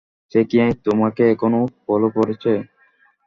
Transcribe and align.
সে 0.33 0.39
কি 0.49 0.57
তোমাকে 0.85 1.23
এখানেও 1.33 1.63
ফলো 1.83 2.07
করেছে? 2.17 2.51